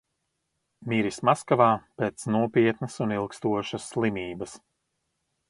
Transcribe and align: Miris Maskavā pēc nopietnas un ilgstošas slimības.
Miris 0.93 1.19
Maskavā 1.29 1.67
pēc 2.01 2.25
nopietnas 2.37 2.97
un 3.07 3.15
ilgstošas 3.19 3.87
slimības. 3.93 4.59